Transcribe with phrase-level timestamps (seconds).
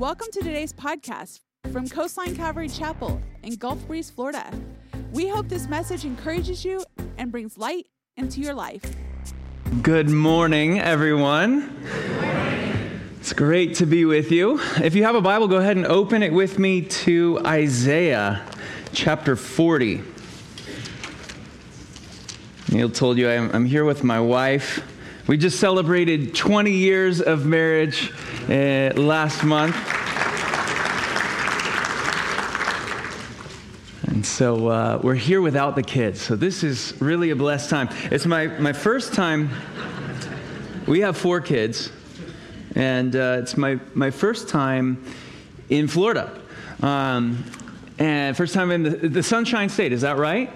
[0.00, 1.40] Welcome to today's podcast
[1.72, 4.50] from Coastline Calvary Chapel in Gulf Breeze, Florida.
[5.12, 6.82] We hope this message encourages you
[7.18, 8.82] and brings light into your life.
[9.82, 11.76] Good morning, everyone.
[13.20, 14.58] It's great to be with you.
[14.82, 18.42] If you have a Bible, go ahead and open it with me to Isaiah
[18.94, 20.02] chapter 40.
[22.72, 24.82] Neil told you I'm, I'm here with my wife.
[25.30, 28.10] We just celebrated 20 years of marriage
[28.48, 29.76] uh, last month.
[34.08, 36.20] And so uh, we're here without the kids.
[36.20, 37.90] So this is really a blessed time.
[38.10, 39.50] It's my, my first time.
[40.88, 41.92] We have four kids,
[42.74, 45.00] and uh, it's my, my first time
[45.68, 46.36] in Florida.
[46.82, 47.44] Um,
[48.00, 50.50] and first time in the, the Sunshine State, is that right?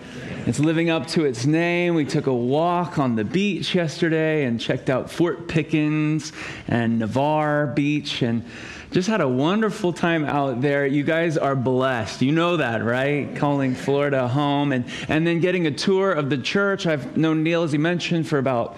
[0.47, 1.95] It's living up to its name.
[1.95, 6.33] We took a walk on the beach yesterday and checked out Fort Pickens
[6.69, 8.45] and Navarre Beach and
[8.92, 10.86] just had a wonderful time out there.
[10.86, 12.23] You guys are blessed.
[12.23, 13.34] You know that, right?
[13.36, 16.86] Calling Florida home and, and then getting a tour of the church.
[16.86, 18.77] I've known Neil, as he mentioned, for about,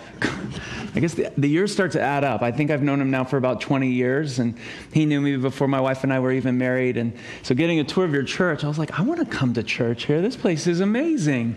[0.96, 2.40] I guess the, the years start to add up.
[2.40, 4.56] I think I've known him now for about 20 years, and
[4.94, 6.96] he knew me before my wife and I were even married.
[6.96, 9.52] And so getting a tour of your church, I was like, I want to come
[9.54, 10.22] to church here.
[10.22, 11.54] This place is amazing.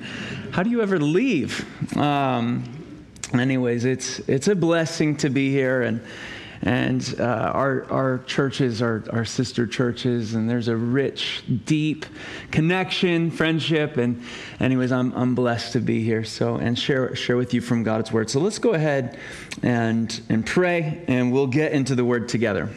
[0.52, 1.66] How do you ever leave?
[1.98, 2.66] Um,
[3.34, 5.84] anyways, it's, it's a blessing to be here.
[5.84, 6.02] And
[6.62, 12.06] and uh, our, our churches are our sister churches, and there's a rich, deep
[12.52, 13.98] connection, friendship.
[13.98, 14.24] And,
[14.60, 18.12] anyways, I'm, I'm blessed to be here so and share, share with you from God's
[18.12, 18.30] word.
[18.30, 19.18] So let's go ahead
[19.64, 22.70] and, and pray, and we'll get into the word together.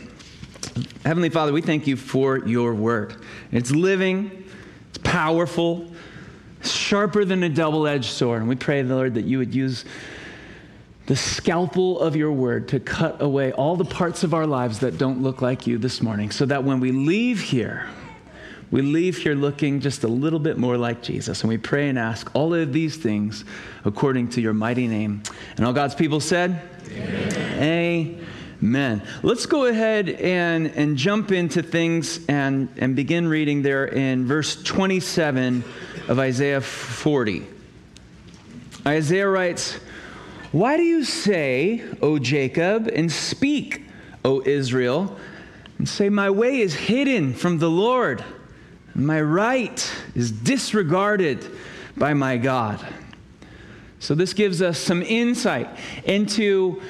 [1.05, 3.17] Heavenly Father, we thank you for your word.
[3.50, 4.44] It's living,
[4.91, 5.91] it's powerful,
[6.62, 8.41] sharper than a double edged sword.
[8.41, 9.84] And we pray, Lord, that you would use
[11.06, 14.98] the scalpel of your word to cut away all the parts of our lives that
[14.98, 17.89] don't look like you this morning, so that when we leave here,
[18.70, 21.42] we leave here looking just a little bit more like Jesus.
[21.42, 23.45] And we pray and ask all of these things
[23.85, 25.23] according to your mighty name.
[25.57, 26.61] And all God's people said,
[26.91, 28.27] Amen.
[28.62, 29.02] Amen.
[29.24, 34.62] Let's go ahead and, and jump into things and, and begin reading there in verse
[34.62, 35.64] 27
[36.07, 37.45] of Isaiah 40.
[38.86, 39.80] Isaiah writes,
[40.52, 43.85] why do you say, O Jacob, and speak,
[44.23, 45.17] O Israel,
[45.79, 48.23] and say, My way is hidden from the Lord,
[48.92, 51.51] and my right is disregarded
[51.96, 52.86] by my God?
[53.98, 55.70] So, this gives us some insight
[56.05, 56.83] into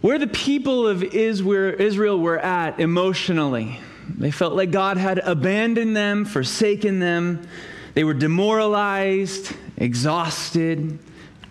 [0.00, 3.78] where the people of Israel were at emotionally.
[4.08, 7.46] They felt like God had abandoned them, forsaken them.
[7.92, 10.98] They were demoralized, exhausted.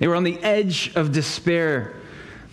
[0.01, 1.93] They were on the edge of despair.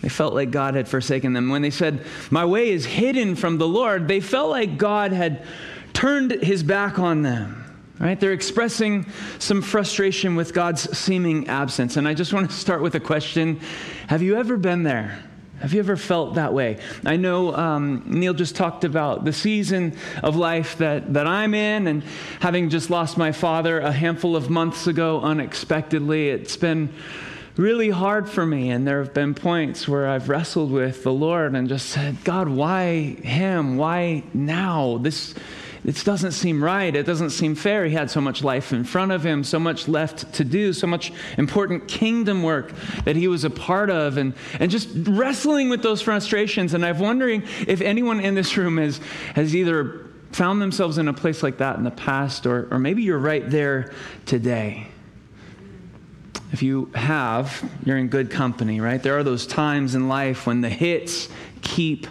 [0.01, 1.49] They felt like God had forsaken them.
[1.49, 5.43] When they said, My way is hidden from the Lord, they felt like God had
[5.91, 7.65] turned his back on them.
[7.97, 8.19] Right?
[8.19, 9.07] They're expressing
[9.39, 11.97] some frustration with God's seeming absence.
[11.97, 13.59] And I just want to start with a question
[14.09, 15.23] Have you ever been there?
[15.59, 16.77] Have you ever felt that way?
[17.03, 21.87] I know um, Neil just talked about the season of life that, that I'm in,
[21.87, 22.03] and
[22.41, 26.93] having just lost my father a handful of months ago unexpectedly, it's been
[27.57, 28.69] really hard for me.
[28.69, 32.47] And there have been points where I've wrestled with the Lord and just said, God,
[32.47, 33.77] why him?
[33.77, 34.97] Why now?
[34.97, 35.35] This,
[35.83, 36.95] this doesn't seem right.
[36.95, 37.85] It doesn't seem fair.
[37.85, 40.87] He had so much life in front of him, so much left to do, so
[40.87, 42.73] much important kingdom work
[43.05, 46.73] that he was a part of, and, and just wrestling with those frustrations.
[46.73, 48.99] And I'm wondering if anyone in this room has,
[49.35, 53.01] has either found themselves in a place like that in the past, or, or maybe
[53.01, 53.91] you're right there
[54.25, 54.87] today.
[56.51, 59.01] If you have, you're in good company, right?
[59.01, 61.29] There are those times in life when the hits
[61.61, 62.07] keep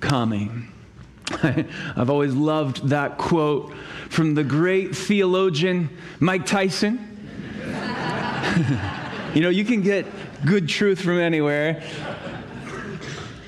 [0.00, 0.72] coming.
[1.42, 3.74] I've always loved that quote
[4.08, 7.08] from the great theologian Mike Tyson.
[9.34, 10.06] you know, you can get
[10.44, 11.82] good truth from anywhere.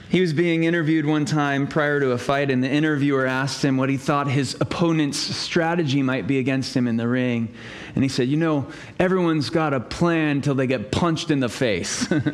[0.08, 3.76] He was being interviewed one time prior to a fight, and the interviewer asked him
[3.76, 7.52] what he thought his opponent's strategy might be against him in the ring.
[7.94, 8.67] And he said, You know,
[8.99, 12.11] everyone's got a plan till they get punched in the face.
[12.12, 12.32] and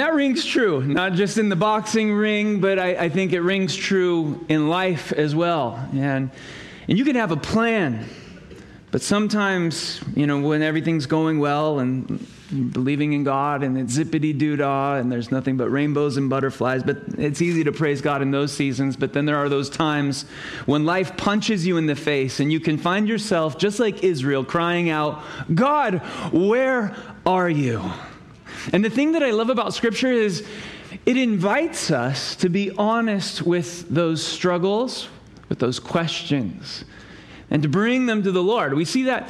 [0.00, 3.76] that rings true, not just in the boxing ring, but I, I, think it rings
[3.76, 5.74] true in life as well.
[5.92, 6.30] And,
[6.88, 8.06] and you can have a plan,
[8.90, 14.36] but sometimes, you know, when everything's going well and believing in God and it's zippity
[14.36, 16.82] doo dah and there's nothing but rainbows and butterflies.
[16.82, 18.96] But it's easy to praise God in those seasons.
[18.96, 20.24] But then there are those times
[20.64, 24.44] when life punches you in the face and you can find yourself, just like Israel,
[24.44, 25.22] crying out,
[25.54, 25.98] God,
[26.32, 26.94] where
[27.24, 27.82] are you?
[28.72, 30.46] And the thing that I love about Scripture is
[31.04, 35.08] it invites us to be honest with those struggles,
[35.48, 36.84] with those questions,
[37.50, 38.74] and to bring them to the Lord.
[38.74, 39.28] We see that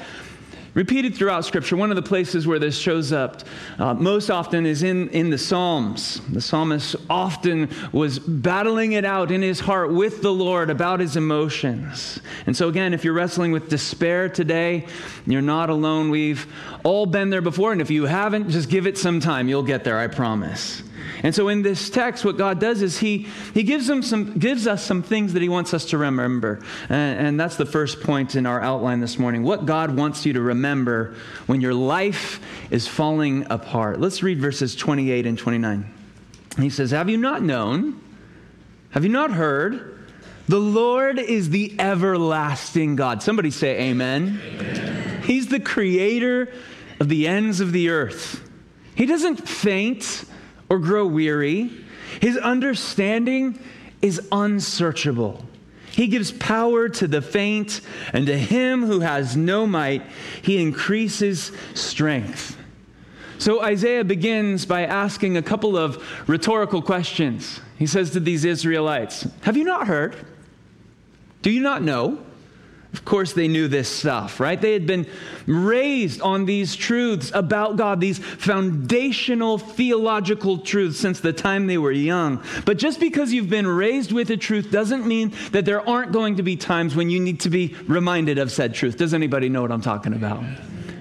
[0.76, 1.75] repeated throughout Scripture.
[1.75, 3.43] One of the places where this shows up
[3.78, 6.20] uh, most often is in, in the Psalms.
[6.31, 11.17] The psalmist often was battling it out in his heart with the Lord about his
[11.17, 12.20] emotions.
[12.46, 14.87] And so, again, if you're wrestling with despair today,
[15.25, 16.11] you're not alone.
[16.11, 16.46] We've
[16.84, 17.73] all been there before.
[17.73, 19.49] And if you haven't, just give it some time.
[19.49, 20.82] You'll get there, I promise.
[21.23, 24.67] And so in this text, what God does is He, he gives, them some, gives
[24.67, 26.62] us some things that He wants us to remember.
[26.88, 29.43] And, and that's the first point in our outline this morning.
[29.43, 31.14] What God wants you to remember
[31.47, 34.00] when your life is falling apart.
[34.00, 35.93] Let's read verses 28 and 29.
[36.58, 38.00] He says, Have you not known?
[38.91, 39.93] Have you not heard?
[40.49, 43.23] The Lord is the everlasting God.
[43.23, 44.41] Somebody say amen.
[44.47, 45.23] amen.
[45.23, 46.52] He's the creator
[47.00, 48.49] of the ends of the earth.
[48.94, 50.25] He doesn't faint
[50.69, 51.71] or grow weary.
[52.21, 53.59] His understanding
[54.03, 55.45] is unsearchable.
[55.91, 57.81] He gives power to the faint,
[58.13, 60.03] and to him who has no might,
[60.43, 62.57] he increases strength.
[63.39, 67.61] So Isaiah begins by asking a couple of rhetorical questions.
[67.79, 70.17] He says to these Israelites, Have you not heard?
[71.43, 72.25] Do you not know?
[72.97, 74.59] Of course, they knew this stuff, right?
[74.59, 75.07] They had been
[75.47, 81.93] raised on these truths about God, these foundational theological truths since the time they were
[81.93, 82.43] young.
[82.65, 86.37] But just because you've been raised with a truth doesn't mean that there aren't going
[86.37, 88.97] to be times when you need to be reminded of said truth.
[88.97, 90.43] Does anybody know what I'm talking about?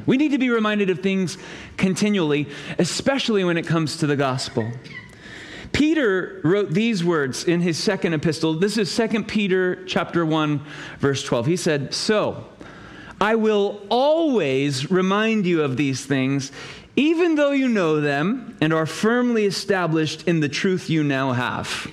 [0.05, 1.37] We need to be reminded of things
[1.77, 4.69] continually, especially when it comes to the gospel.
[5.75, 8.53] Peter wrote these words in his second epistle.
[8.53, 10.61] This is 2 Peter chapter 1
[10.99, 11.47] verse 12.
[11.47, 12.45] He said, "So,
[13.19, 16.53] I will always remind you of these things,
[16.95, 21.87] even though you know them and are firmly established in the truth you now have."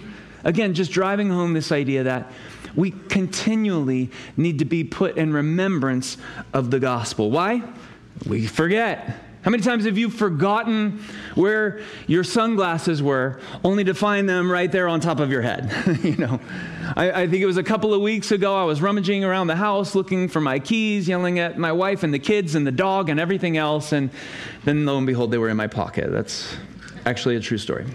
[0.45, 2.31] Again, just driving home this idea that
[2.77, 6.19] we continually need to be put in remembrance
[6.55, 7.33] of the gospel.
[7.33, 7.65] Why?
[8.29, 9.32] We forget.
[9.43, 11.03] How many times have you forgotten
[11.35, 15.73] where your sunglasses were only to find them right there on top of your head?
[16.03, 16.41] you know,
[16.95, 18.55] I, I, think it was a couple of weeks ago.
[18.55, 22.15] I was rummaging around the house looking for my keys, yelling at my wife and
[22.15, 23.91] the kids and the dog and everything else.
[23.91, 24.11] And
[24.65, 26.13] then lo and behold, they were in my pocket.
[26.13, 26.55] That's
[27.05, 27.87] actually a true story.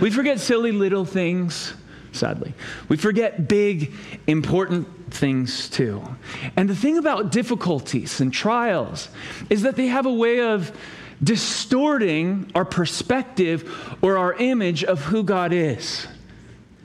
[0.00, 1.74] We forget silly little things
[2.12, 2.54] sadly.
[2.88, 3.92] We forget big,
[4.26, 6.02] important things too.
[6.56, 9.08] And the thing about difficulties and trials
[9.50, 10.76] is that they have a way of
[11.22, 16.06] distorting our perspective or our image of who God is.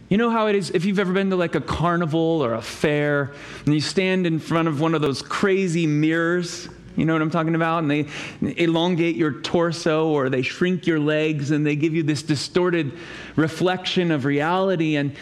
[0.09, 2.61] You know how it is if you've ever been to like a carnival or a
[2.61, 3.33] fair
[3.65, 7.29] and you stand in front of one of those crazy mirrors you know what I'm
[7.29, 7.83] talking about?
[7.83, 8.07] And they
[8.41, 12.91] elongate your torso or they shrink your legs and they give you this distorted
[13.35, 14.95] reflection of reality.
[14.95, 15.15] And,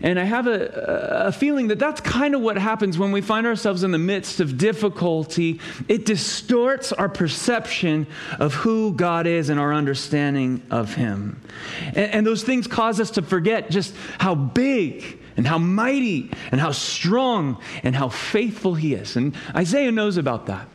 [0.00, 3.46] and I have a, a feeling that that's kind of what happens when we find
[3.46, 5.60] ourselves in the midst of difficulty.
[5.86, 8.08] It distorts our perception
[8.40, 11.40] of who God is and our understanding of Him.
[11.86, 16.60] And, and those things cause us to forget just how big and how mighty and
[16.60, 19.14] how strong and how faithful He is.
[19.14, 20.66] And Isaiah knows about that.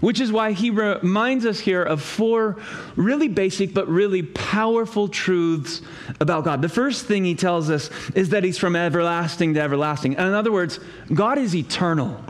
[0.00, 2.56] Which is why he reminds us here of four
[2.96, 5.82] really basic but really powerful truths
[6.20, 6.62] about God.
[6.62, 10.12] The first thing he tells us is that he's from everlasting to everlasting.
[10.12, 10.78] In other words,
[11.12, 12.22] God is eternal.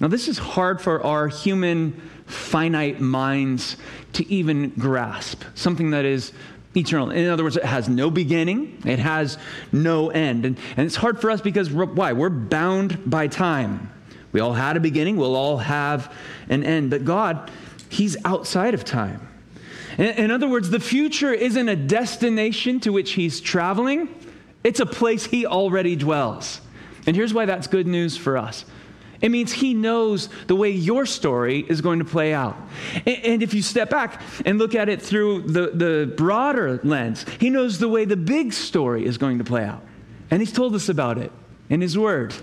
[0.00, 3.76] Now, this is hard for our human, finite minds
[4.14, 6.32] to even grasp, something that is
[6.76, 7.10] eternal.
[7.10, 9.38] In other words, it has no beginning, it has
[9.72, 10.44] no end.
[10.44, 12.12] And, and it's hard for us because, why?
[12.12, 13.90] We're bound by time.
[14.34, 16.12] We all had a beginning, we'll all have
[16.50, 16.90] an end.
[16.90, 17.50] But God,
[17.88, 19.28] He's outside of time.
[19.96, 24.08] In, other words, the future isn't a destination to which He's traveling,
[24.64, 26.60] it's a place He already dwells.
[27.06, 28.64] And here's why that's good news for us.
[29.20, 32.56] It means he knows the way your story is going to play out.
[33.06, 37.48] And, if you step back and look at it through the, the broader lens, he
[37.48, 39.82] knows the way the big story is going to play out.
[40.30, 41.32] And he's told us about it
[41.70, 42.34] in his word.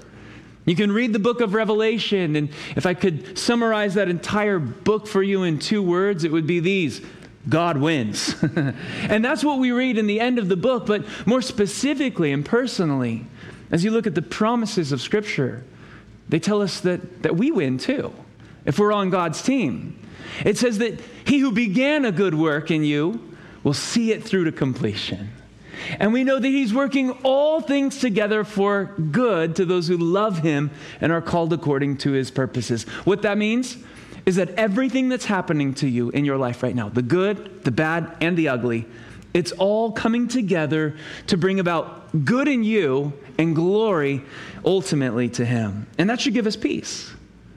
[0.65, 5.07] You can read the book of Revelation, and if I could summarize that entire book
[5.07, 7.01] for you in two words, it would be these
[7.49, 8.35] God wins.
[8.55, 12.45] and that's what we read in the end of the book, but more specifically and
[12.45, 13.25] personally,
[13.71, 15.63] as you look at the promises of Scripture,
[16.29, 18.13] they tell us that, that we win too,
[18.65, 19.97] if we're on God's team.
[20.45, 24.45] It says that he who began a good work in you will see it through
[24.45, 25.29] to completion.
[25.99, 30.39] And we know that He's working all things together for good to those who love
[30.39, 32.83] Him and are called according to His purposes.
[33.03, 33.77] What that means
[34.25, 37.71] is that everything that's happening to you in your life right now, the good, the
[37.71, 38.85] bad, and the ugly,
[39.33, 40.95] It's all coming together
[41.27, 44.23] to bring about good in you and glory
[44.65, 45.87] ultimately to Him.
[45.97, 47.11] And that should give us peace,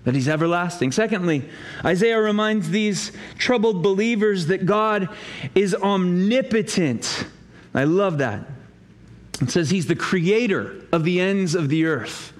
[0.04, 0.93] that He's everlasting.
[0.93, 1.49] Secondly,
[1.85, 5.09] Isaiah reminds these troubled believers that God
[5.54, 7.26] is omnipotent.
[7.75, 8.47] I love that.
[9.40, 12.33] It says He's the creator of the ends of the earth.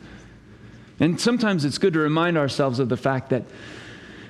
[1.01, 3.43] And sometimes it's good to remind ourselves of the fact that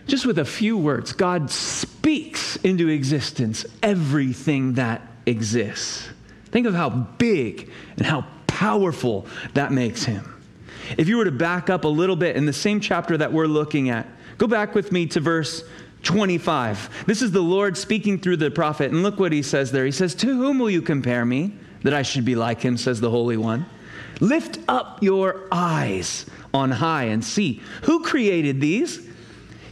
[0.06, 6.08] just with a few words, God speaks into existence everything that exists.
[6.46, 10.30] Think of how big and how powerful that makes him.
[10.96, 13.46] If you were to back up a little bit in the same chapter that we're
[13.46, 14.06] looking at,
[14.38, 15.64] go back with me to verse
[16.04, 17.04] 25.
[17.06, 19.84] This is the Lord speaking through the prophet, and look what he says there.
[19.84, 23.00] He says, To whom will you compare me that I should be like him, says
[23.00, 23.66] the Holy One?
[24.20, 29.08] Lift up your eyes on high and see who created these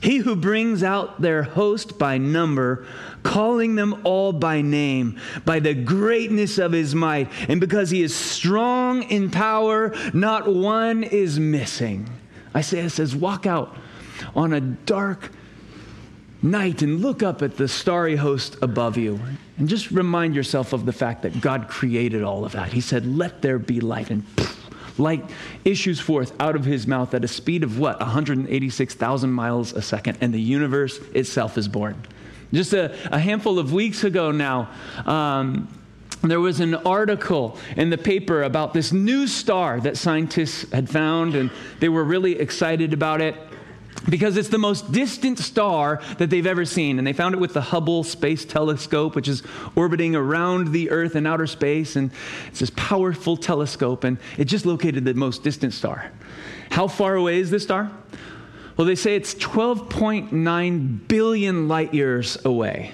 [0.02, 2.84] he who brings out their host by number,
[3.22, 8.14] calling them all by name, by the greatness of his might, and because he is
[8.14, 12.10] strong in power, not one is missing.
[12.54, 13.76] Isaiah says, Walk out
[14.34, 15.30] on a dark
[16.42, 19.20] night and look up at the starry host above you
[19.58, 22.72] and just remind yourself of the fact that God created all of that.
[22.72, 24.24] He said, Let there be light, and
[24.98, 25.24] Light
[25.64, 27.98] issues forth out of his mouth at a speed of what?
[28.00, 32.00] 186,000 miles a second, and the universe itself is born.
[32.52, 34.68] Just a, a handful of weeks ago now,
[35.06, 35.68] um,
[36.22, 41.34] there was an article in the paper about this new star that scientists had found,
[41.34, 43.34] and they were really excited about it
[44.08, 46.98] because it's the most distant star that they've ever seen.
[46.98, 49.42] And they found it with the Hubble Space Telescope, which is
[49.76, 51.96] orbiting around the Earth in outer space.
[51.96, 52.10] And
[52.48, 56.10] it's this powerful telescope, and it just located the most distant star.
[56.70, 57.90] How far away is this star?
[58.76, 62.92] Well, they say it's 12.9 billion light years away.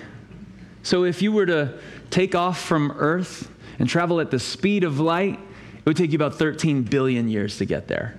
[0.83, 1.79] So if you were to
[2.11, 5.39] take off from Earth and travel at the speed of light,
[5.79, 8.18] it would take you about 13 billion years to get there.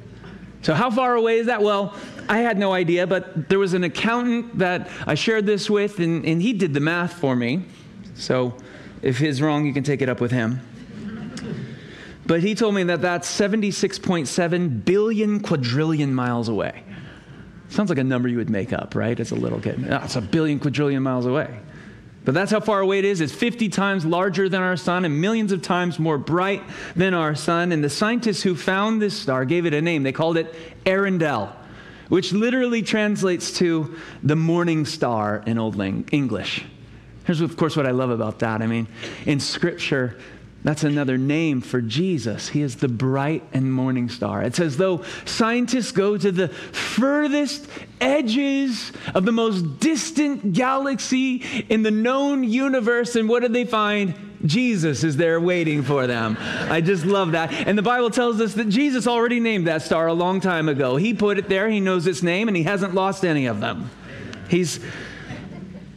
[0.62, 1.62] So, how far away is that?
[1.62, 1.96] Well,
[2.28, 6.26] I had no idea, but there was an accountant that I shared this with, and,
[6.26, 7.66] and he did the math for me.
[8.16, 8.56] So,
[9.02, 10.62] if he's wrong, you can take it up with him.
[12.26, 16.84] But he told me that that's 76.7 billion quadrillion miles away.
[17.70, 19.20] Sounds like a number you would make up, right?
[19.20, 19.88] It's a little kid.
[19.90, 21.60] Oh, it's a billion quadrillion miles away.
[22.30, 23.22] But that's how far away it is.
[23.22, 26.62] It's 50 times larger than our sun and millions of times more bright
[26.96, 27.72] than our sun.
[27.72, 30.04] And the scientists who found this star gave it a name.
[30.04, 30.54] They called it
[30.86, 31.52] Earendel,
[32.08, 36.66] which literally translates to the morning star in Old English.
[37.24, 38.62] Here's, of course, what I love about that.
[38.62, 38.88] I mean,
[39.26, 40.16] in Scripture,
[40.64, 42.50] that's another name for Jesus.
[42.50, 44.44] He is the bright and morning star.
[44.44, 47.66] It's as though scientists go to the furthest
[48.02, 54.14] edges of the most distant galaxy in the known universe, and what do they find?
[54.46, 56.38] Jesus is there waiting for them.
[56.40, 57.54] I just love that.
[57.54, 60.96] And the Bible tells us that Jesus already named that star a long time ago.
[60.96, 63.90] He put it there, He knows its name, and He hasn't lost any of them.
[64.50, 64.80] He's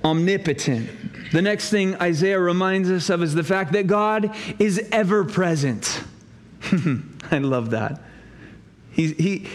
[0.04, 0.90] omnipotent.
[1.32, 6.02] The next thing Isaiah reminds us of is the fact that God is ever present.
[7.30, 8.02] I love that.
[8.90, 9.48] He's, he,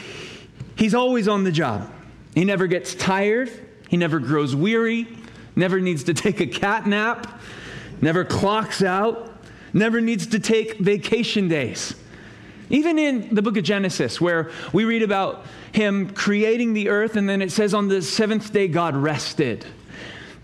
[0.76, 1.92] he's always on the job.
[2.34, 3.52] He never gets tired,
[3.90, 5.08] he never grows weary,
[5.56, 7.40] never needs to take a cat nap,
[8.02, 9.32] never clocks out,
[9.72, 11.94] never needs to take vacation days.
[12.72, 17.30] Even in the book of Genesis, where we read about him creating the earth, and
[17.30, 19.66] then it says on the seventh day God rested.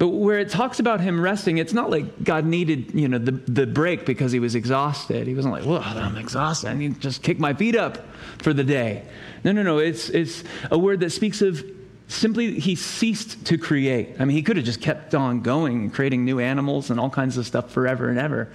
[0.04, 3.32] But where it talks about him resting, it's not like God needed, you know, the,
[3.32, 5.28] the break because he was exhausted.
[5.28, 6.72] He wasn't like, well, I'm exhausted.
[6.72, 8.00] I need to just kick my feet up
[8.40, 9.06] for the day.
[9.46, 9.78] No, no, no.
[9.78, 11.64] It's, it's a word that speaks of
[12.10, 14.18] simply he ceased to create.
[14.20, 17.10] I mean, he could have just kept on going and creating new animals and all
[17.10, 18.52] kinds of stuff forever and ever.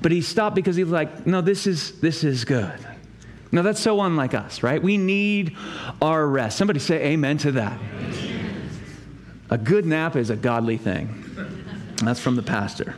[0.00, 2.72] But he stopped because he was like, no, this is, this is good.
[3.52, 4.82] Now, that's so unlike us, right?
[4.82, 5.58] We need
[6.00, 6.56] our rest.
[6.56, 7.78] Somebody say amen to that.
[7.78, 8.25] Amen.
[9.50, 11.24] A good nap is a godly thing.
[12.02, 12.96] That's from the pastor.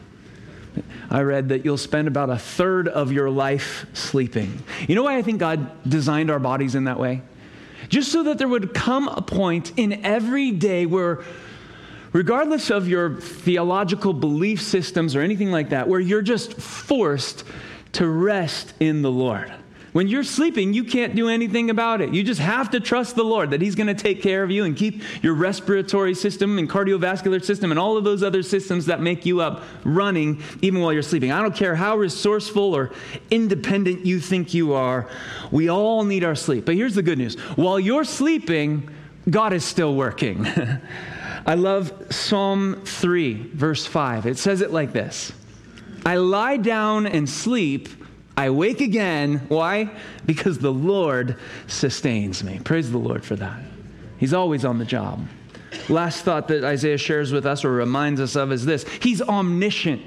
[1.11, 4.63] I read that you'll spend about a third of your life sleeping.
[4.87, 7.23] You know why I think God designed our bodies in that way?
[7.89, 11.23] Just so that there would come a point in every day where,
[12.13, 17.45] regardless of your theological belief systems or anything like that, where you're just forced
[17.93, 19.53] to rest in the Lord.
[19.99, 22.15] When you're sleeping, you can't do anything about it.
[22.15, 24.63] You just have to trust the Lord that He's going to take care of you
[24.63, 29.01] and keep your respiratory system and cardiovascular system and all of those other systems that
[29.01, 31.33] make you up running even while you're sleeping.
[31.33, 32.93] I don't care how resourceful or
[33.33, 35.09] independent you think you are,
[35.51, 36.65] we all need our sleep.
[36.65, 38.89] But here's the good news while you're sleeping,
[39.29, 40.47] God is still working.
[41.45, 44.27] I love Psalm 3, verse 5.
[44.27, 45.33] It says it like this
[46.07, 47.89] I lie down and sleep.
[48.39, 49.39] I wake again.
[49.49, 49.91] Why?
[50.25, 52.61] Because the Lord sustains me.
[52.63, 53.61] Praise the Lord for that.
[54.17, 55.27] He's always on the job.
[55.89, 60.03] Last thought that Isaiah shares with us or reminds us of is this He's omniscient.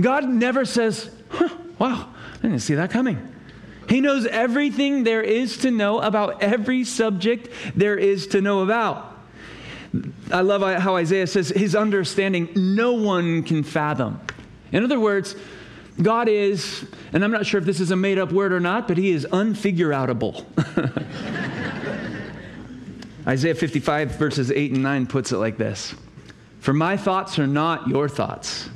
[0.00, 2.08] God never says, huh, wow,
[2.38, 3.18] I didn't see that coming.
[3.90, 9.18] He knows everything there is to know about every subject there is to know about.
[10.32, 14.18] I love how Isaiah says his understanding no one can fathom.
[14.72, 15.36] In other words,
[16.02, 18.88] God is, and I'm not sure if this is a made up word or not,
[18.88, 20.44] but he is unfigureoutable.
[23.26, 25.94] Isaiah 55, verses 8 and 9 puts it like this
[26.60, 28.68] For my thoughts are not your thoughts.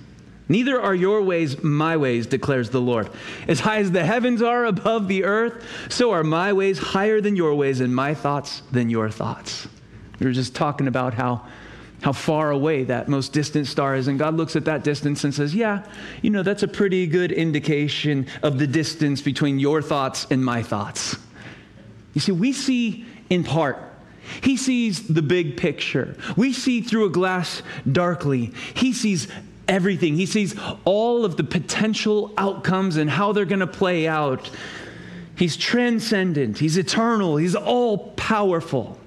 [0.50, 3.10] Neither are your ways my ways, declares the Lord.
[3.46, 7.36] As high as the heavens are above the earth, so are my ways higher than
[7.36, 9.68] your ways, and my thoughts than your thoughts.
[10.18, 11.46] We were just talking about how,
[12.00, 15.34] how far away that most distant star is, and God looks at that distance and
[15.34, 15.84] says, Yeah,
[16.22, 20.62] you know, that's a pretty good indication of the distance between your thoughts and my
[20.62, 21.16] thoughts.
[22.14, 23.88] You see, we see in part
[24.42, 26.16] he sees the big picture.
[26.36, 28.52] We see through a glass darkly.
[28.74, 29.28] He sees
[29.66, 30.16] everything.
[30.16, 34.50] He sees all of the potential outcomes and how they're going to play out.
[35.36, 38.97] He's transcendent, He's eternal, He's all powerful.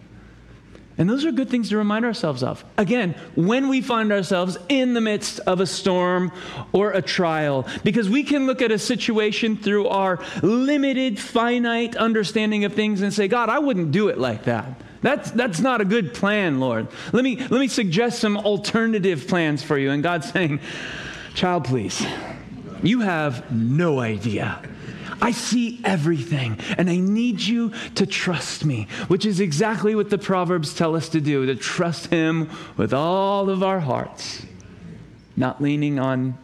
[0.98, 2.64] And those are good things to remind ourselves of.
[2.78, 6.32] Again, when we find ourselves in the midst of a storm
[6.74, 12.66] or a trial, because we can look at a situation through our limited, finite understanding
[12.66, 14.82] of things and say, God, I wouldn't do it like that.
[15.02, 16.88] That's, that's not a good plan, Lord.
[17.12, 19.92] Let me, let me suggest some alternative plans for you.
[19.92, 20.60] And God's saying,
[21.34, 22.06] Child, please,
[22.84, 24.62] you have no idea.
[25.22, 30.18] I see everything, and I need you to trust me, which is exactly what the
[30.18, 34.44] Proverbs tell us to do to trust Him with all of our hearts,
[35.38, 36.38] not leaning on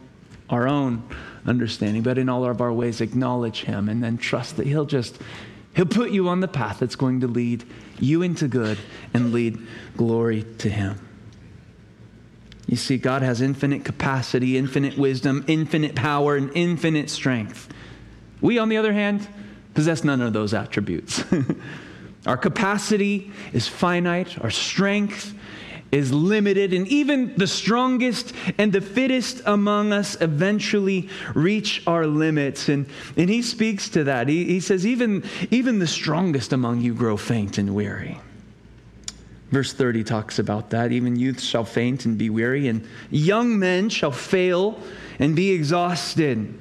[0.48, 1.02] our own
[1.44, 5.18] understanding, but in all of our ways acknowledge Him and then trust that He'll just
[5.74, 7.64] He'll put you on the path that's going to lead
[8.00, 8.78] you into good
[9.14, 9.58] and lead
[9.96, 10.98] glory to Him.
[12.66, 17.72] You see, God has infinite capacity, infinite wisdom, infinite power, and infinite strength.
[18.40, 19.26] We, on the other hand,
[19.74, 21.24] possess none of those attributes.
[22.26, 25.34] our capacity is finite, our strength
[25.90, 32.68] is limited, and even the strongest and the fittest among us eventually reach our limits.
[32.68, 34.28] And, and he speaks to that.
[34.28, 38.20] He, he says, even, even the strongest among you grow faint and weary.
[39.50, 40.92] Verse 30 talks about that.
[40.92, 44.78] Even youth shall faint and be weary, and young men shall fail
[45.18, 46.54] and be exhausted.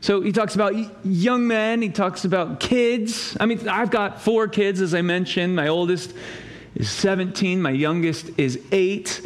[0.00, 3.36] So he talks about young men, he talks about kids.
[3.40, 5.56] I mean, I've got four kids, as I mentioned.
[5.56, 6.14] My oldest
[6.74, 9.20] is 17, my youngest is eight.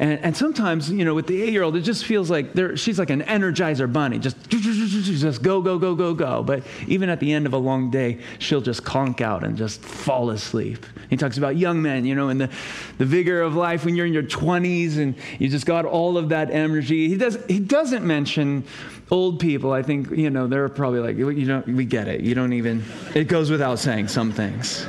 [0.00, 2.98] And, and sometimes, you know, with the eight year old, it just feels like she's
[2.98, 6.42] like an energizer bunny, just, just go, go, go, go, go.
[6.42, 9.82] But even at the end of a long day, she'll just conk out and just
[9.82, 10.86] fall asleep.
[11.10, 12.50] He talks about young men, you know, and the,
[12.96, 16.30] the vigor of life when you're in your 20s and you just got all of
[16.30, 17.08] that energy.
[17.08, 18.64] He, does, he doesn't mention
[19.10, 19.72] old people.
[19.72, 22.20] I think, you know, they're probably like, you know, we get it.
[22.20, 24.86] You don't even, it goes without saying some things.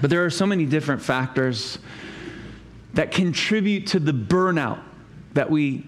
[0.00, 1.78] But there are so many different factors
[2.94, 4.80] that contribute to the burnout
[5.34, 5.86] that we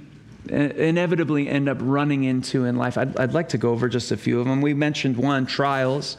[0.51, 2.99] uh, inevitably end up running into in life.
[2.99, 4.61] I'd, I'd, like to go over just a few of them.
[4.61, 6.17] We mentioned one trials.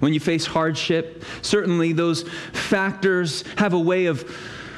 [0.00, 4.28] When you face hardship, certainly those factors have a way of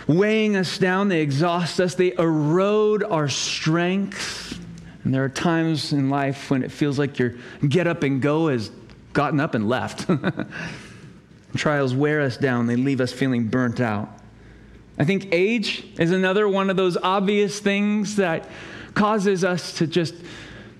[0.06, 1.08] weighing us down.
[1.08, 4.55] They exhaust us, they erode our strength.
[5.06, 7.34] And there are times in life when it feels like your
[7.68, 8.72] get up and go has
[9.12, 10.10] gotten up and left.
[11.56, 14.08] Trials wear us down, they leave us feeling burnt out.
[14.98, 18.48] I think age is another one of those obvious things that
[18.94, 20.16] causes us to just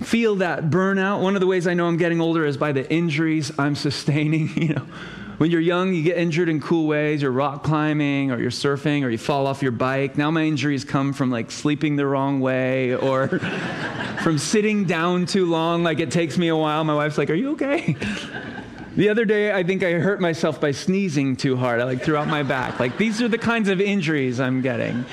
[0.03, 1.23] feel that burnout.
[1.23, 4.49] One of the ways I know I'm getting older is by the injuries I'm sustaining,
[4.61, 4.87] you know.
[5.39, 7.21] When you're young, you get injured in cool ways.
[7.21, 10.17] You're rock climbing or you're surfing or you fall off your bike.
[10.17, 13.29] Now my injuries come from like sleeping the wrong way or
[14.23, 15.83] from sitting down too long.
[15.83, 16.85] Like it takes me a while.
[16.85, 17.97] My wife's like, Are you okay?
[18.97, 21.83] The other day, I think I hurt myself by sneezing too hard.
[21.83, 22.81] I like threw out my back.
[22.81, 25.05] Like these are the kinds of injuries I'm getting.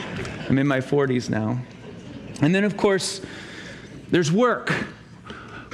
[0.47, 1.59] I'm in my 40s now.
[2.41, 3.19] And then, of course,
[4.09, 4.73] there's work.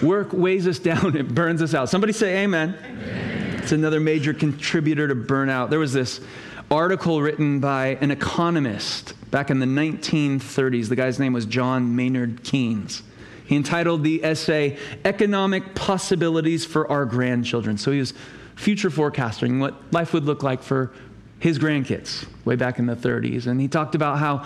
[0.01, 1.87] Work weighs us down, it burns us out.
[1.89, 2.75] Somebody say amen.
[2.83, 3.28] amen.
[3.69, 5.69] It's another major contributor to burnout.
[5.69, 6.21] There was this
[6.71, 10.89] article written by an economist back in the 1930s.
[10.89, 13.03] The guy's name was John Maynard Keynes.
[13.45, 17.77] He entitled the essay, Economic Possibilities for Our Grandchildren.
[17.77, 18.15] So he was
[18.55, 20.91] future forecasting what life would look like for
[21.37, 23.45] his grandkids way back in the 30s.
[23.45, 24.45] And he talked about how,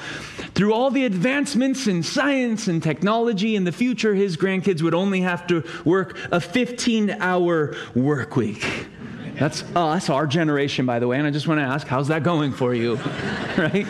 [0.54, 5.22] through all the advancements in science and technology in the future, his grandkids would only
[5.22, 8.90] have to work a 15 hour work week.
[9.36, 11.18] That's oh, us, our generation, by the way.
[11.18, 12.96] And I just want to ask, how's that going for you?
[13.58, 13.88] right?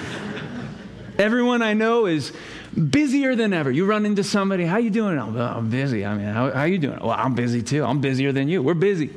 [1.18, 2.32] Everyone I know is
[2.90, 3.72] busier than ever.
[3.72, 5.20] You run into somebody, how you doing?
[5.20, 6.06] I'm, I'm busy.
[6.06, 7.00] I mean, how, how you doing?
[7.00, 7.84] Well, I'm busy too.
[7.84, 8.64] I'm busier than you.
[8.64, 9.12] We're busy.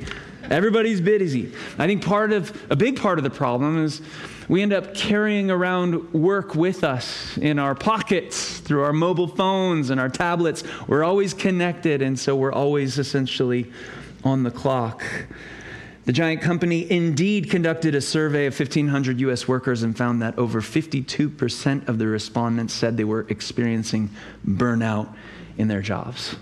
[0.49, 1.53] Everybody's busy.
[1.77, 4.01] I think part of, a big part of the problem is
[4.47, 9.89] we end up carrying around work with us in our pockets through our mobile phones
[9.89, 10.63] and our tablets.
[10.87, 13.71] We're always connected, and so we're always essentially
[14.23, 15.03] on the clock.
[16.07, 19.45] The giant company Indeed conducted a survey of 1,500 U.S.
[19.45, 24.09] workers and found that over 52% of the respondents said they were experiencing
[24.47, 25.13] burnout
[25.57, 26.37] in their jobs.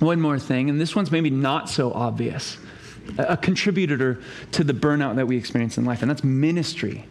[0.00, 2.58] One more thing, and this one's maybe not so obvious
[3.16, 4.20] a contributor
[4.52, 7.06] to the burnout that we experience in life, and that's ministry.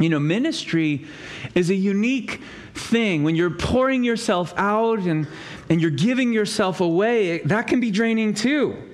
[0.00, 1.06] You know, ministry
[1.54, 2.40] is a unique
[2.74, 3.22] thing.
[3.22, 5.28] When you're pouring yourself out and,
[5.70, 8.93] and you're giving yourself away, that can be draining too.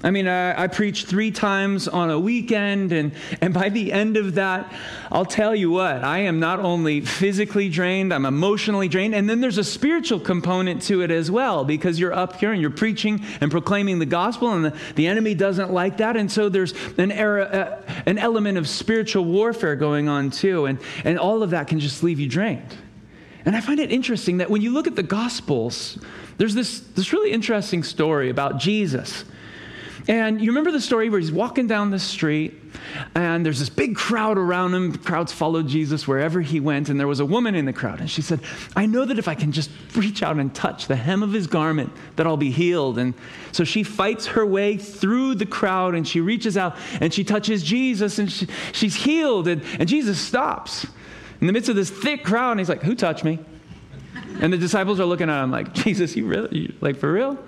[0.00, 4.16] I mean, I, I preach three times on a weekend, and, and by the end
[4.16, 4.72] of that,
[5.10, 9.40] I'll tell you what, I am not only physically drained, I'm emotionally drained, and then
[9.40, 13.24] there's a spiritual component to it as well, because you're up here and you're preaching
[13.40, 17.10] and proclaiming the gospel, and the, the enemy doesn't like that, and so there's an,
[17.10, 21.66] era, uh, an element of spiritual warfare going on too, and, and all of that
[21.66, 22.76] can just leave you drained.
[23.44, 25.98] And I find it interesting that when you look at the Gospels,
[26.36, 29.24] there's this, this really interesting story about Jesus.
[30.08, 32.54] And you remember the story where he's walking down the street
[33.14, 34.96] and there's this big crowd around him.
[34.96, 36.88] Crowds followed Jesus wherever he went.
[36.88, 38.00] And there was a woman in the crowd.
[38.00, 38.40] And she said,
[38.74, 41.46] I know that if I can just reach out and touch the hem of his
[41.46, 42.96] garment, that I'll be healed.
[42.96, 43.12] And
[43.52, 47.62] so she fights her way through the crowd and she reaches out and she touches
[47.62, 49.46] Jesus and she, she's healed.
[49.46, 50.86] And, and Jesus stops
[51.42, 52.52] in the midst of this thick crowd.
[52.52, 53.38] And he's like, Who touched me?
[54.40, 57.38] And the disciples are looking at him like, Jesus, you really, like for real?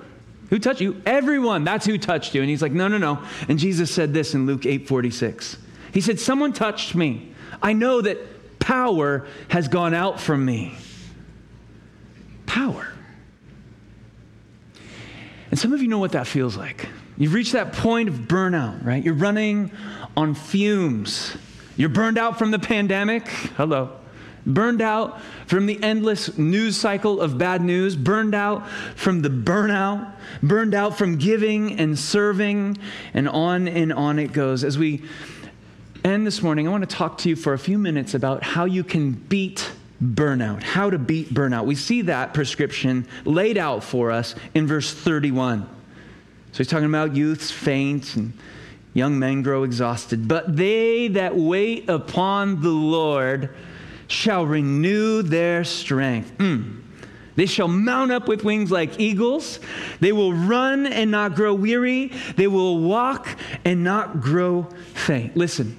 [0.51, 1.01] Who touched you?
[1.07, 1.65] Everyone.
[1.65, 2.43] That's who touched you.
[2.43, 3.23] And he's like, No, no, no.
[3.49, 5.57] And Jesus said this in Luke 8 46.
[5.95, 7.33] He said, Someone touched me.
[7.63, 10.77] I know that power has gone out from me.
[12.47, 12.93] Power.
[15.51, 16.89] And some of you know what that feels like.
[17.17, 19.03] You've reached that point of burnout, right?
[19.03, 19.73] You're running
[20.17, 21.37] on fumes.
[21.77, 23.29] You're burned out from the pandemic.
[23.57, 24.00] Hello
[24.55, 30.13] burned out from the endless news cycle of bad news, burned out from the burnout,
[30.43, 32.79] burned out from giving and serving,
[33.15, 34.65] and on and on it goes.
[34.65, 35.03] As we
[36.05, 38.65] end this morning, I want to talk to you for a few minutes about how
[38.65, 39.71] you can beat
[40.03, 41.67] burnout, how to beat burnout.
[41.67, 45.69] We see that prescription laid out for us in verse 31.
[46.53, 48.33] So he's talking about youths faint and
[48.95, 50.27] young men grow exhausted.
[50.27, 53.55] But they that wait upon the Lord,
[54.11, 56.37] shall renew their strength.
[56.39, 56.81] Mm.
[57.37, 59.61] They shall mount up with wings like eagles.
[60.01, 62.09] They will run and not grow weary.
[62.37, 63.29] They will walk
[63.65, 65.37] and not grow faint.
[65.37, 65.77] Listen,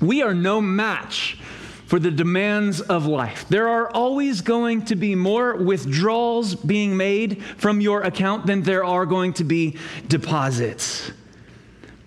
[0.00, 1.38] we are no match
[1.86, 3.46] for the demands of life.
[3.48, 8.84] There are always going to be more withdrawals being made from your account than there
[8.84, 9.76] are going to be
[10.06, 11.12] deposits.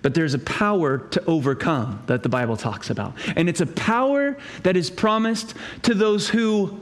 [0.01, 3.13] But there's a power to overcome that the Bible talks about.
[3.35, 6.79] And it's a power that is promised to those who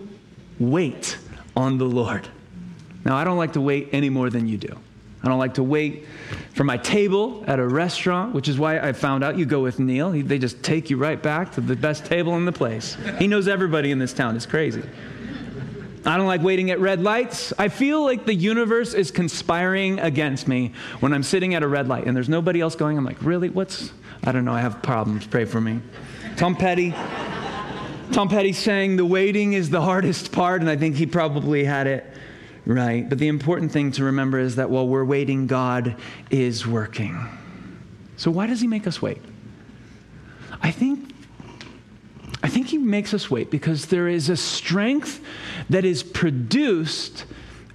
[0.59, 1.17] wait
[1.55, 2.27] on the Lord.
[3.03, 4.77] Now, I don't like to wait any more than you do.
[5.21, 6.05] I don't like to wait
[6.53, 9.79] for my table at a restaurant, which is why I found out you go with
[9.79, 10.11] Neil.
[10.11, 12.95] He, they just take you right back to the best table in the place.
[13.17, 14.37] He knows everybody in this town.
[14.37, 14.83] It's crazy.
[16.05, 17.51] I don't like waiting at red lights.
[17.59, 21.87] I feel like the universe is conspiring against me when I'm sitting at a red
[21.87, 22.97] light and there's nobody else going.
[22.97, 23.49] I'm like, really?
[23.49, 23.91] What's.
[24.23, 24.53] I don't know.
[24.53, 25.27] I have problems.
[25.27, 25.81] Pray for me.
[26.37, 26.93] Tom Petty.
[28.11, 31.85] Tom Petty saying the waiting is the hardest part, and I think he probably had
[31.85, 32.05] it
[32.65, 33.07] right.
[33.07, 35.95] But the important thing to remember is that while we're waiting, God
[36.31, 37.23] is working.
[38.17, 39.21] So, why does he make us wait?
[40.61, 41.13] I think
[42.41, 45.21] I think he makes us wait because there is a strength
[45.69, 47.25] that is produced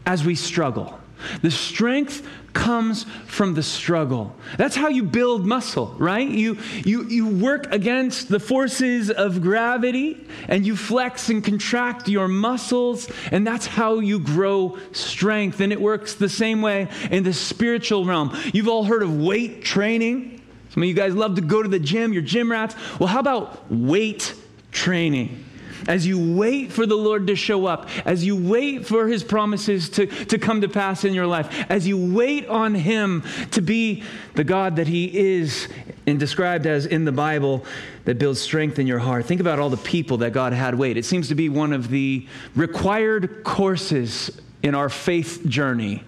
[0.07, 0.99] as we struggle.
[1.43, 4.37] The strength comes from the struggle.
[4.59, 6.29] That's how you build muscle, right?
[6.29, 12.29] You, you, you work against the forces of gravity and you flex and contract your
[12.29, 15.61] muscles, and that's how you grow strength.
[15.61, 18.37] And it works the same way in the spiritual realm.
[18.53, 20.43] You've all heard of weight training.
[20.71, 22.75] Some of you guys love to go to the gym, you're gym rats.
[22.99, 24.35] Well, how about weight
[24.75, 25.44] training.
[25.89, 29.89] As you wait for the Lord to show up, as you wait for his promises
[29.91, 34.03] to, to come to pass in your life, as you wait on him to be
[34.35, 35.69] the God that he is
[36.07, 37.65] and described as in the Bible
[38.05, 39.27] that builds strength in your heart.
[39.27, 40.97] Think about all the people that God had wait.
[40.97, 46.03] It seems to be one of the required courses in our faith journey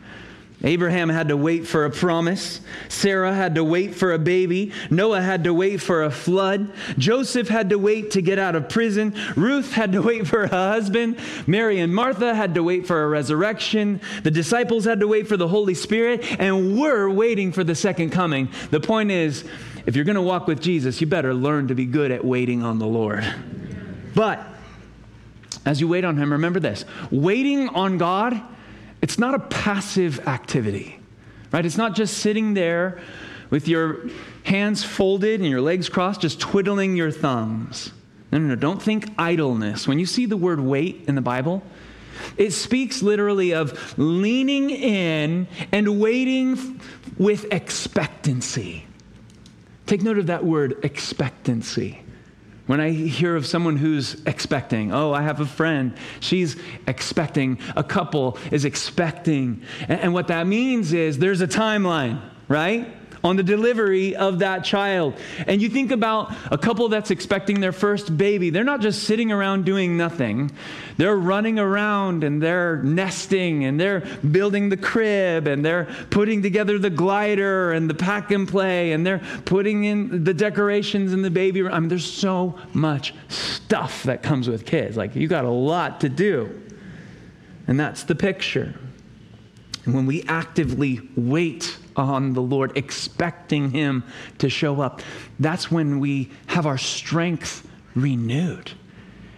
[0.67, 2.61] Abraham had to wait for a promise.
[2.89, 4.73] Sarah had to wait for a baby.
[4.91, 6.73] Noah had to wait for a flood.
[6.99, 9.15] Joseph had to wait to get out of prison.
[9.37, 11.19] Ruth had to wait for a husband.
[11.47, 14.01] Mary and Martha had to wait for a resurrection.
[14.25, 16.41] The disciples had to wait for the Holy Spirit.
[16.41, 18.49] And we're waiting for the second coming.
[18.73, 19.45] The point is,
[19.87, 22.65] if you're going to walk with Jesus, you better learn to be good at waiting
[22.65, 23.25] on the Lord.
[24.17, 24.45] But
[25.65, 28.43] as you wait on Him, remember this waiting on God
[29.07, 30.99] it's not a passive activity,
[31.53, 31.65] right?
[31.65, 33.01] It's not just sitting there
[33.51, 34.09] with your
[34.43, 37.93] hands folded and your legs crossed, just twiddling your thumbs.
[38.33, 38.57] No, no, no.
[38.57, 39.87] Don't think idleness.
[39.87, 41.63] When you see the word wait in the Bible,
[42.37, 46.81] it speaks literally of leaning in and waiting
[47.17, 48.87] with expectancy.
[49.87, 52.03] Take note of that word, expectancy.
[52.67, 56.57] When I hear of someone who's expecting, oh, I have a friend, she's
[56.89, 59.63] expecting, a couple is expecting.
[59.89, 62.96] And, and what that means is there's a timeline, right?
[63.25, 65.15] On the delivery of that child.
[65.47, 68.51] And you think about a couple that's expecting their first baby.
[68.51, 70.51] They're not just sitting around doing nothing,
[70.97, 74.01] they're running around and they're nesting and they're
[74.31, 79.07] building the crib and they're putting together the glider and the pack and play and
[79.07, 81.73] they're putting in the decorations in the baby room.
[81.73, 84.97] I mean, there's so much stuff that comes with kids.
[84.97, 86.63] Like, you got a lot to do.
[87.67, 88.75] And that's the picture.
[89.87, 94.05] And when we actively wait on the Lord, expecting Him
[94.39, 95.01] to show up,
[95.39, 98.73] that's when we have our strength renewed.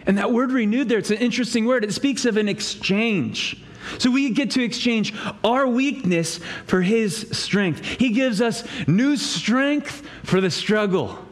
[0.06, 1.84] And that word renewed there, it's an interesting word.
[1.84, 3.62] It speaks of an exchange.
[3.98, 7.84] So we get to exchange our weakness for His strength.
[7.84, 11.27] He gives us new strength for the struggle.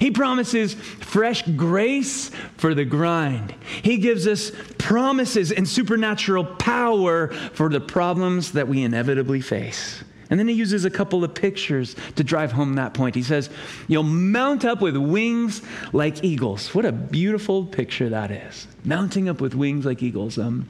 [0.00, 3.54] He promises fresh grace for the grind.
[3.82, 10.02] He gives us promises and supernatural power for the problems that we inevitably face.
[10.28, 13.14] And then he uses a couple of pictures to drive home that point.
[13.14, 13.48] He says,
[13.86, 16.74] You'll mount up with wings like eagles.
[16.74, 18.66] What a beautiful picture that is.
[18.84, 20.36] Mounting up with wings like eagles.
[20.36, 20.68] Um,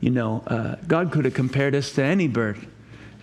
[0.00, 2.56] you know, uh, God could have compared us to any bird.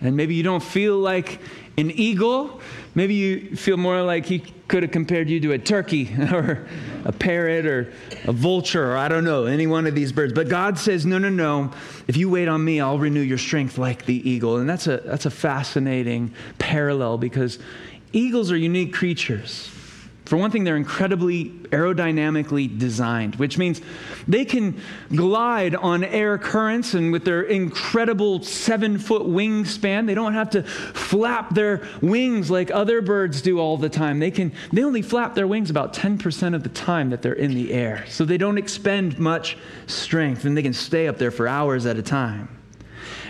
[0.00, 1.40] And maybe you don't feel like
[1.78, 2.60] an eagle.
[2.94, 6.66] Maybe you feel more like he could have compared you to a turkey or
[7.04, 7.92] a parrot or
[8.24, 10.32] a vulture or I don't know, any one of these birds.
[10.32, 11.72] But God says, no, no, no.
[12.08, 14.56] If you wait on me, I'll renew your strength like the eagle.
[14.56, 17.58] And that's a, that's a fascinating parallel because
[18.12, 19.70] eagles are unique creatures.
[20.28, 23.80] For one thing, they're incredibly aerodynamically designed, which means
[24.26, 30.34] they can glide on air currents and with their incredible seven foot wingspan, they don't
[30.34, 34.18] have to flap their wings like other birds do all the time.
[34.18, 37.54] They can they only flap their wings about 10% of the time that they're in
[37.54, 38.04] the air.
[38.10, 41.96] So they don't expend much strength and they can stay up there for hours at
[41.96, 42.54] a time.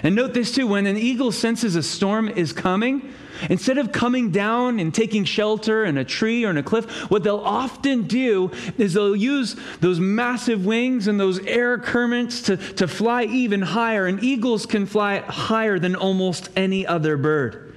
[0.02, 3.14] And note this too when an eagle senses a storm is coming,
[3.50, 7.22] Instead of coming down and taking shelter in a tree or in a cliff, what
[7.22, 12.88] they'll often do is they'll use those massive wings and those air currents to, to
[12.88, 14.06] fly even higher.
[14.06, 17.74] And eagles can fly higher than almost any other bird.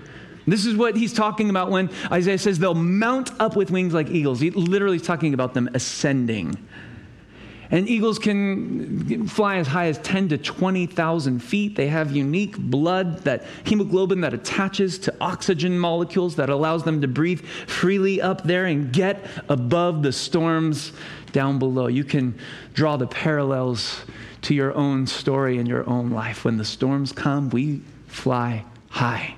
[0.48, 4.10] This is what he's talking about when Isaiah says they'll mount up with wings like
[4.10, 4.40] eagles.
[4.40, 6.58] He literally is talking about them ascending.
[7.72, 11.78] And eagles can fly as high as 10 to 20,000 feet.
[11.78, 17.08] They have unique blood, that hemoglobin that attaches to oxygen molecules that allows them to
[17.08, 20.92] breathe freely up there and get above the storms
[21.32, 21.88] down below.
[21.88, 22.38] You can
[22.74, 24.04] draw the parallels
[24.42, 26.44] to your own story in your own life.
[26.44, 29.36] When the storms come, we fly high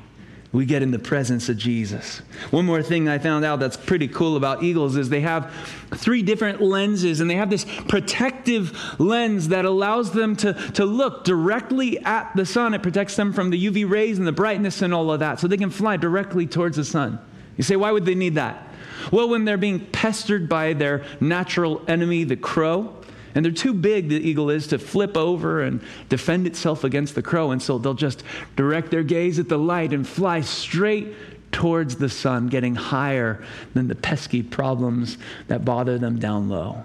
[0.53, 2.19] we get in the presence of Jesus.
[2.51, 5.51] One more thing I found out that's pretty cool about eagles is they have
[5.95, 11.23] three different lenses, and they have this protective lens that allows them to, to look
[11.23, 12.75] directly at the sun.
[12.75, 15.47] It protects them from the UV rays and the brightness and all of that, so
[15.47, 17.19] they can fly directly towards the sun.
[17.57, 18.67] You say, why would they need that?
[19.11, 22.95] Well, when they're being pestered by their natural enemy, the crow,
[23.35, 27.21] and they're too big, the eagle is, to flip over and defend itself against the
[27.21, 27.51] crow.
[27.51, 28.23] And so they'll just
[28.55, 31.15] direct their gaze at the light and fly straight
[31.51, 33.43] towards the sun, getting higher
[33.73, 35.17] than the pesky problems
[35.47, 36.83] that bother them down low.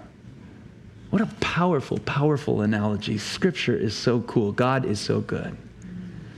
[1.09, 3.17] What a powerful, powerful analogy.
[3.17, 4.51] Scripture is so cool.
[4.51, 5.57] God is so good.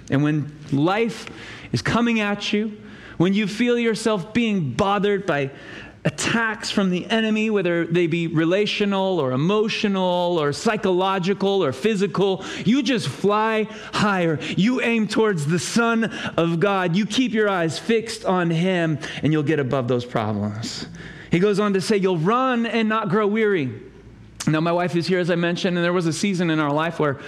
[0.09, 1.27] And when life
[1.71, 2.77] is coming at you,
[3.17, 5.51] when you feel yourself being bothered by
[6.03, 12.81] attacks from the enemy, whether they be relational or emotional or psychological or physical, you
[12.81, 14.39] just fly higher.
[14.57, 16.05] You aim towards the Son
[16.37, 16.95] of God.
[16.95, 20.87] You keep your eyes fixed on Him, and you'll get above those problems.
[21.29, 23.71] He goes on to say, You'll run and not grow weary.
[24.47, 26.73] Now, my wife is here, as I mentioned, and there was a season in our
[26.73, 27.19] life where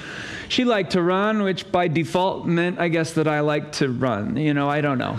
[0.54, 4.38] she liked to run, which by default meant, I guess, that I liked to run.
[4.38, 5.14] You know, I don't know.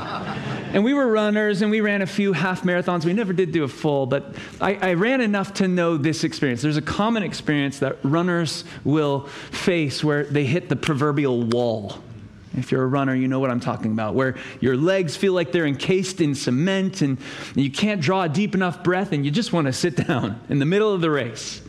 [0.72, 3.04] And we were runners, and we ran a few half marathons.
[3.04, 6.62] We never did do a full, but I, I ran enough to know this experience.
[6.62, 11.98] There's a common experience that runners will face where they hit the proverbial wall.
[12.56, 15.50] If you're a runner, you know what I'm talking about, where your legs feel like
[15.50, 17.18] they're encased in cement and
[17.56, 20.60] you can't draw a deep enough breath and you just want to sit down in
[20.60, 21.60] the middle of the race.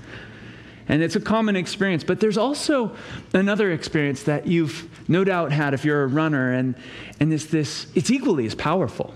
[0.88, 2.04] And it's a common experience.
[2.04, 2.96] But there's also
[3.34, 6.76] another experience that you've no doubt had if you're a runner, and,
[7.20, 9.14] and it's this, it's equally as powerful.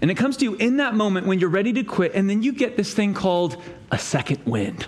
[0.00, 2.42] And it comes to you in that moment when you're ready to quit, and then
[2.42, 4.86] you get this thing called a second wind.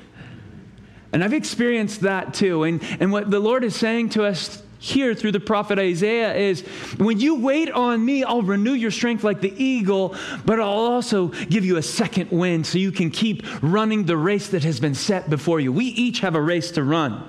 [1.12, 2.62] And I've experienced that too.
[2.62, 6.62] And, and what the Lord is saying to us here through the prophet Isaiah is
[6.99, 11.29] when you wait on me, I'll renew your strength like the eagle, but I'll also
[11.29, 14.95] give you a second wind so you can keep running the race that has been
[14.95, 15.73] set before you.
[15.73, 17.29] We each have a race to run.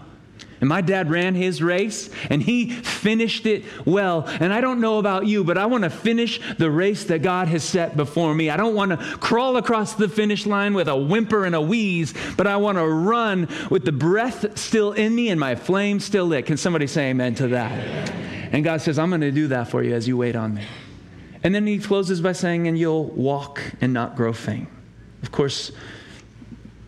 [0.63, 4.23] And my dad ran his race and he finished it well.
[4.39, 7.49] And I don't know about you, but I want to finish the race that God
[7.49, 8.49] has set before me.
[8.49, 12.13] I don't want to crawl across the finish line with a whimper and a wheeze,
[12.37, 16.27] but I want to run with the breath still in me and my flame still
[16.27, 16.45] lit.
[16.45, 17.73] Can somebody say amen to that?
[18.53, 20.63] And God says, I'm going to do that for you as you wait on me.
[21.43, 24.69] And then he closes by saying, and you'll walk and not grow faint.
[25.23, 25.73] Of course,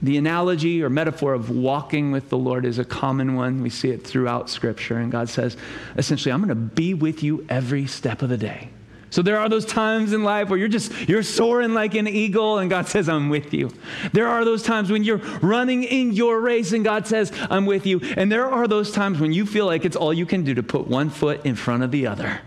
[0.06, 3.62] the analogy or metaphor of walking with the Lord is a common one.
[3.62, 4.98] We see it throughout Scripture.
[4.98, 5.58] And God says,
[5.98, 8.70] essentially, I'm going to be with you every step of the day.
[9.10, 12.58] So there are those times in life where you're just you're soaring like an eagle
[12.58, 13.72] and God says I'm with you.
[14.12, 17.86] There are those times when you're running in your race and God says I'm with
[17.86, 18.02] you.
[18.18, 20.64] And there are those times when you feel like it's all you can do to
[20.64, 22.42] put one foot in front of the other.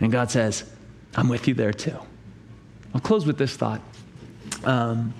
[0.00, 0.68] And God says
[1.14, 1.96] I'm with you there too.
[2.92, 3.80] I'll close with this thought.
[4.64, 5.14] Um,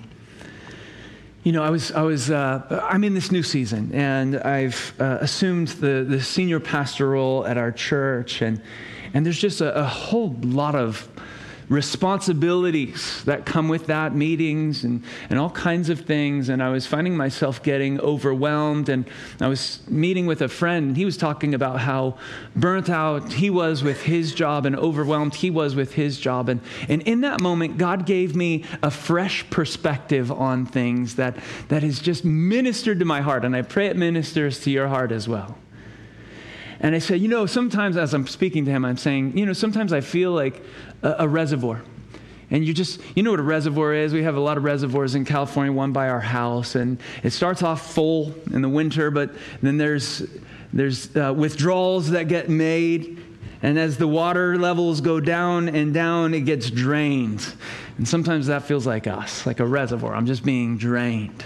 [1.43, 5.19] you know, I was, I was, uh, I'm in this new season, and I've uh,
[5.21, 8.61] assumed the, the senior pastor role at our church, and,
[9.13, 11.07] and there's just a, a whole lot of
[11.69, 16.49] responsibilities that come with that, meetings and, and all kinds of things.
[16.49, 18.89] And I was finding myself getting overwhelmed.
[18.89, 19.07] And
[19.39, 22.17] I was meeting with a friend, and he was talking about how
[22.55, 26.49] burnt out he was with his job and overwhelmed he was with his job.
[26.49, 31.83] And, and in that moment, God gave me a fresh perspective on things that, that
[31.83, 33.45] has just ministered to my heart.
[33.45, 35.55] And I pray it ministers to your heart as well.
[36.79, 39.53] And I said, you know, sometimes as I'm speaking to him, I'm saying, you know,
[39.53, 40.61] sometimes I feel like
[41.03, 41.81] a, a reservoir.
[42.51, 44.13] And you just, you know what a reservoir is?
[44.13, 46.75] We have a lot of reservoirs in California, one by our house.
[46.75, 50.23] And it starts off full in the winter, but then there's,
[50.73, 53.23] there's uh, withdrawals that get made.
[53.61, 57.45] And as the water levels go down and down, it gets drained.
[57.97, 60.15] And sometimes that feels like us, like a reservoir.
[60.15, 61.43] I'm just being drained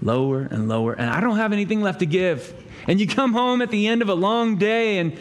[0.00, 0.94] lower and lower.
[0.94, 2.63] And I don't have anything left to give.
[2.86, 5.18] And you come home at the end of a long day and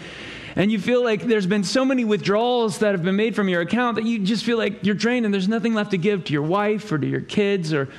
[0.55, 3.61] and you feel like there's been so many withdrawals that have been made from your
[3.61, 6.33] account that you just feel like you're drained and there's nothing left to give to
[6.33, 7.89] your wife or to your kids or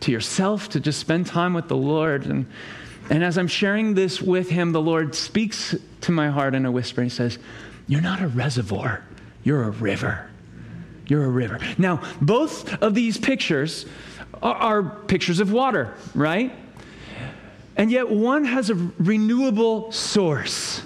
[0.00, 2.26] to yourself to just spend time with the Lord.
[2.26, 2.46] And,
[3.10, 6.72] and as I'm sharing this with him, the Lord speaks to my heart in a
[6.72, 7.02] whisper.
[7.02, 7.38] He says,
[7.86, 9.04] You're not a reservoir,
[9.44, 10.26] you're a river.
[11.06, 11.58] You're a river.
[11.76, 13.84] Now, both of these pictures
[14.44, 16.52] are, are pictures of water, right?
[17.76, 20.82] And yet one has a renewable source.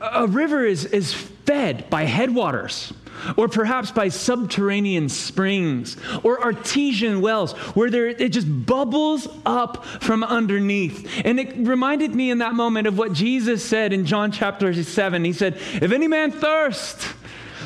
[0.00, 2.92] A river is, is fed by headwaters,
[3.36, 10.22] or perhaps by subterranean springs, or artesian wells, where there, it just bubbles up from
[10.22, 11.22] underneath.
[11.24, 15.24] And it reminded me in that moment of what Jesus said in John chapter 7.
[15.24, 17.08] He said, If any man thirst,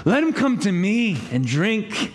[0.04, 2.12] let him come to me and drink.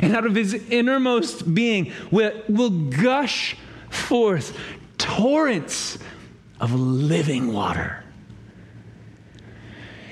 [0.00, 3.56] And out of his innermost being will, will gush
[3.90, 4.56] forth
[5.02, 5.98] torrents
[6.60, 8.02] of living water.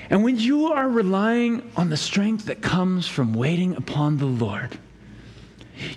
[0.09, 4.77] And when you are relying on the strength that comes from waiting upon the Lord,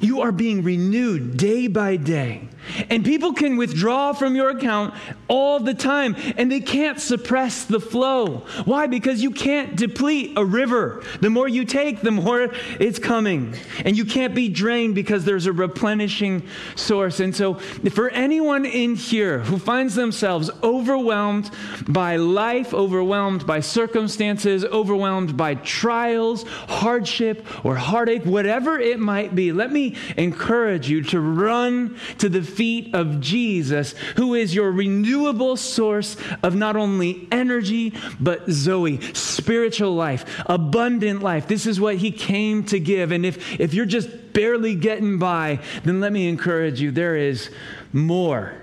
[0.00, 2.48] you are being renewed day by day.
[2.88, 4.94] And people can withdraw from your account
[5.28, 8.38] all the time, and they can't suppress the flow.
[8.64, 8.86] Why?
[8.86, 11.02] Because you can't deplete a river.
[11.20, 13.54] The more you take, the more it's coming.
[13.84, 17.20] And you can't be drained because there's a replenishing source.
[17.20, 21.50] And so, for anyone in here who finds themselves overwhelmed
[21.86, 29.52] by life, overwhelmed by circumstances, overwhelmed by trials, hardship, or heartache, whatever it might be,
[29.52, 35.56] let me encourage you to run to the feet of Jesus, who is your renewable
[35.56, 41.46] source of not only energy, but Zoe, spiritual life, abundant life.
[41.46, 43.12] This is what he came to give.
[43.12, 47.50] And if, if you're just barely getting by, then let me encourage you there is
[47.92, 48.54] more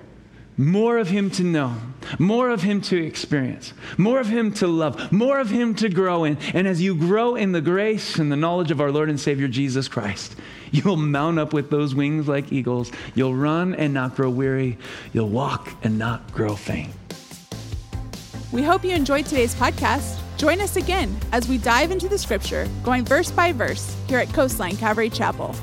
[0.62, 1.76] more of Him to know,
[2.20, 6.24] more of Him to experience, more of Him to love, more of Him to grow
[6.24, 6.38] in.
[6.54, 9.48] And as you grow in the grace and the knowledge of our Lord and Savior
[9.48, 10.36] Jesus Christ,
[10.86, 12.92] you'll mount up with those wings like eagles.
[13.16, 14.78] You'll run and not grow weary.
[15.14, 16.92] You'll walk and not grow faint.
[18.52, 20.20] We hope you enjoyed today's podcast.
[20.38, 24.34] Join us again as we dive into the scripture, going verse by verse, here at
[24.34, 25.56] Coastline Calvary Chapel.